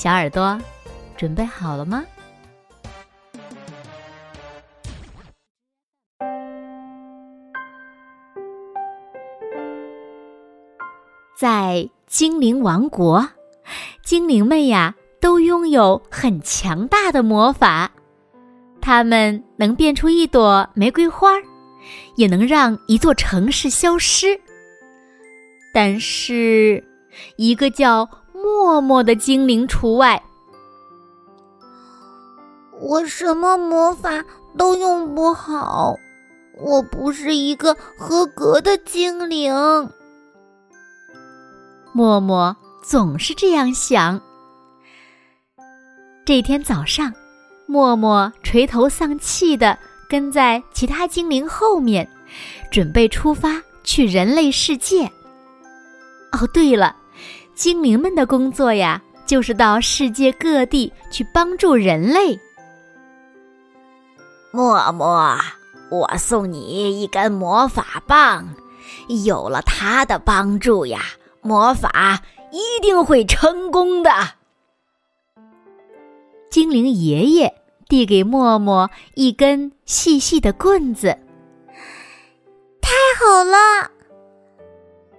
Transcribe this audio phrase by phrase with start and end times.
[0.00, 0.58] 小耳朵，
[1.14, 2.02] 准备好了吗？
[11.38, 13.28] 在精灵王国，
[14.02, 17.90] 精灵们呀都拥有很强大的魔法，
[18.80, 21.28] 他们能变出一朵玫瑰花，
[22.16, 24.40] 也能让一座城市消失。
[25.74, 26.82] 但是，
[27.36, 28.08] 一个叫……
[28.42, 30.22] 默默的精灵除外，
[32.80, 34.24] 我什么魔法
[34.56, 35.94] 都用不好，
[36.58, 39.52] 我不是一个合格的精灵。
[41.92, 44.20] 默默总是这样想。
[46.24, 47.12] 这天早上，
[47.66, 49.78] 默默垂头丧气的
[50.08, 52.08] 跟在其他精灵后面，
[52.70, 55.04] 准备出发去人类世界。
[56.32, 56.96] 哦，对了。
[57.60, 62.40] 精灵们的工作呀，就是到世界各地去帮助人类。
[64.50, 65.36] 默默，
[65.90, 68.48] 我送你一根魔法棒，
[69.26, 71.00] 有了它的帮助呀，
[71.42, 74.10] 魔法一定会成功的。
[76.50, 81.08] 精灵爷爷递给默默一根细细的棍子，
[82.80, 83.90] 太好了！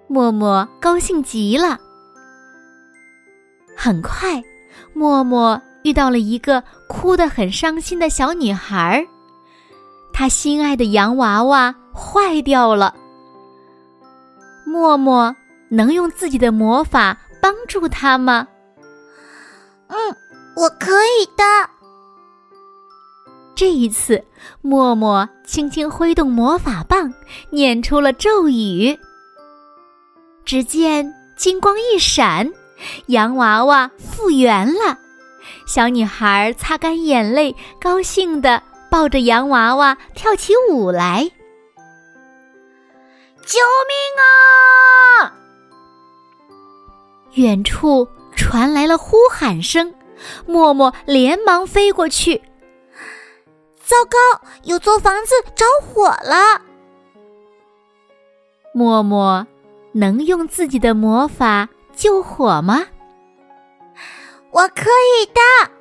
[0.08, 1.80] 默默高兴极了。
[3.76, 4.44] 很快，
[4.94, 9.08] 默默遇到了一个哭得很伤心的小女孩，
[10.14, 12.96] 她心爱的洋娃娃坏掉了。
[14.66, 15.36] 默默
[15.70, 18.48] 能用自己的魔法帮助她吗？
[19.88, 19.98] 嗯，
[20.56, 21.44] 我可以的。
[23.56, 24.24] 这一次，
[24.62, 27.14] 默默轻轻挥动魔法棒，
[27.50, 28.98] 念出了咒语。
[30.46, 32.52] 只见金光一闪。
[33.08, 34.98] 洋娃娃复原了，
[35.68, 41.32] 小女孩擦干眼泪，高兴地抱着洋娃娃跳起舞来。
[43.44, 45.34] 救命啊！
[47.34, 49.94] 远处传来了呼喊声，
[50.46, 52.42] 默默连忙飞过去。
[53.84, 54.18] 糟糕，
[54.64, 56.62] 有座房子着火了！
[58.74, 59.46] 默默
[59.92, 61.68] 能用自己的魔法。
[62.02, 62.88] 救火吗？
[64.50, 65.72] 我可以的。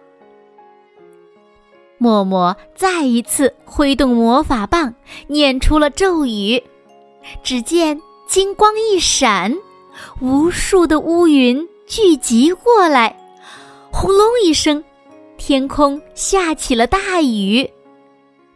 [1.96, 4.94] 默默再一次挥动魔法棒，
[5.28, 6.62] 念出了咒语。
[7.42, 7.98] 只见
[8.28, 9.56] 金光一闪，
[10.20, 13.16] 无数的乌云聚集过来，
[13.90, 14.84] 轰隆一声，
[15.38, 17.66] 天空下起了大雨。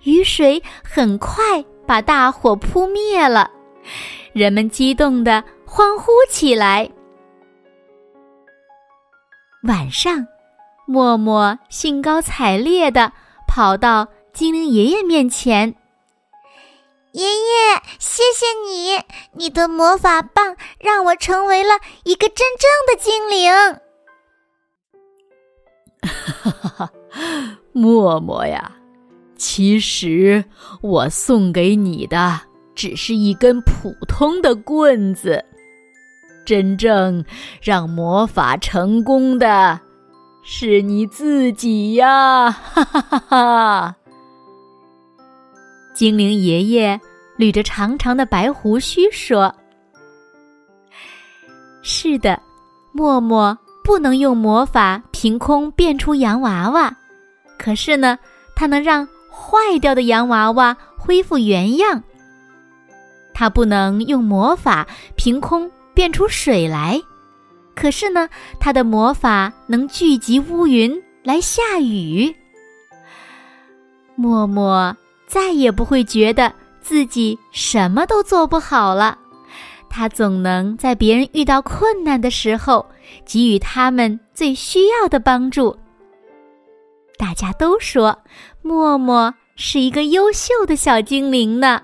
[0.02, 3.50] 雨水很快把大火扑灭了，
[4.34, 6.86] 人们激动的欢呼起来。
[9.64, 10.26] 晚上，
[10.86, 13.12] 默默兴高采烈地
[13.48, 15.74] 跑到精灵爷爷面前。
[17.12, 19.00] 爷爷，谢谢你，
[19.32, 23.50] 你的魔法棒让我成为了一个真正的精灵。
[26.02, 26.92] 哈哈哈，
[27.72, 28.70] 默默呀，
[29.38, 30.44] 其实
[30.82, 32.38] 我送给你的
[32.74, 35.42] 只是一根普通的棍子。
[36.44, 37.24] 真正
[37.62, 39.80] 让魔法成功的，
[40.42, 42.50] 是你自己呀！
[42.50, 43.96] 哈哈哈哈！
[45.94, 47.00] 精灵爷爷
[47.38, 49.54] 捋着长长的白胡须说
[51.82, 52.40] ：“是的，
[52.92, 56.94] 默默不能用魔法凭空变出洋娃娃，
[57.58, 58.18] 可是呢，
[58.54, 62.02] 它能让坏掉的洋娃娃恢复原样。
[63.32, 64.86] 他不能用魔法
[65.16, 67.00] 凭空。”变出水来，
[67.74, 72.34] 可是呢，他的魔法能聚集乌云来下雨。
[74.16, 74.96] 默默
[75.26, 79.18] 再也不会觉得自己什么都做不好了，
[79.88, 82.84] 他总能在别人遇到困难的时候
[83.24, 85.76] 给予他们最需要的帮助。
[87.16, 88.16] 大家都说
[88.60, 91.80] 默默是一个优秀的小精灵呢。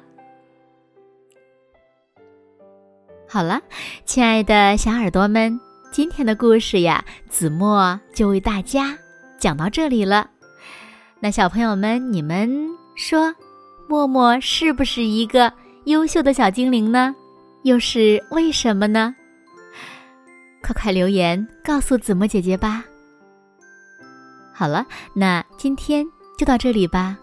[3.33, 3.61] 好了，
[4.05, 5.61] 亲爱的小耳朵们，
[5.93, 8.99] 今天的故事呀，子墨就为大家
[9.39, 10.29] 讲到这里了。
[11.21, 12.51] 那小朋友们，你们
[12.97, 13.33] 说，
[13.89, 15.53] 默默是不是一个
[15.85, 17.15] 优秀的小精灵呢？
[17.63, 19.15] 又是为什么呢？
[20.61, 22.85] 快快留言告诉子墨姐姐吧。
[24.53, 24.85] 好了，
[25.15, 26.05] 那今天
[26.37, 27.17] 就到这里吧。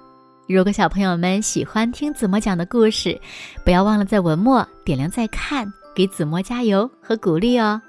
[0.48, 3.20] 如果小朋友们喜欢听子墨讲的故事，
[3.66, 7.82] 不要忘了在文末点亮再看，给子墨加油和鼓励哦。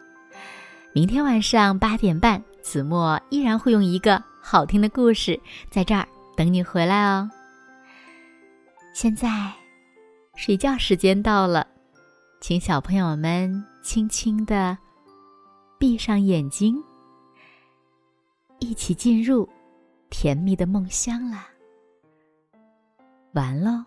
[0.95, 5.39] 明天晚上八点半，子墨依然会用一个好听的故事
[5.69, 7.29] 在这儿等你回来哦。
[8.95, 9.53] 现在，
[10.37, 11.67] 睡觉时间到了，
[12.41, 14.79] 请小朋友们轻轻的
[15.79, 16.83] 闭上眼睛，
[18.59, 19.47] 一起进入
[20.09, 21.47] 甜蜜的梦乡啦。
[23.35, 23.85] 完喽。